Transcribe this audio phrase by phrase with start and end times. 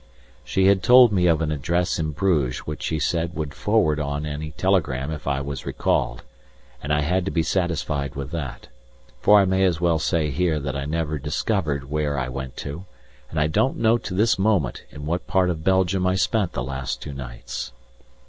[0.43, 4.25] She had told me of an address in Bruges which she said would forward on
[4.25, 6.23] any telegram if I was recalled,
[6.81, 8.67] and I had to be satisfied with that,
[9.19, 12.85] for I may as well say here that I never discovered where I went to,
[13.29, 16.63] and I don't know to this moment in what part of Belgium I spent the
[16.63, 17.71] last two nights.